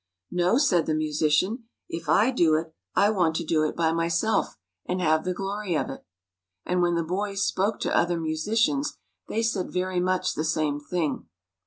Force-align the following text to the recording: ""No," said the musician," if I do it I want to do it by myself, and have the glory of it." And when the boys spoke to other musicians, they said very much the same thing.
""No," 0.41 0.57
said 0.57 0.87
the 0.87 0.95
musician," 0.95 1.65
if 1.87 2.09
I 2.09 2.31
do 2.31 2.55
it 2.55 2.73
I 2.95 3.11
want 3.11 3.35
to 3.35 3.45
do 3.45 3.63
it 3.63 3.75
by 3.75 3.91
myself, 3.91 4.57
and 4.83 4.99
have 4.99 5.23
the 5.23 5.33
glory 5.35 5.77
of 5.77 5.91
it." 5.91 6.03
And 6.65 6.81
when 6.81 6.95
the 6.95 7.03
boys 7.03 7.45
spoke 7.45 7.79
to 7.81 7.95
other 7.95 8.19
musicians, 8.19 8.97
they 9.29 9.43
said 9.43 9.71
very 9.71 9.99
much 9.99 10.33
the 10.33 10.43
same 10.43 10.79
thing. 10.79 11.27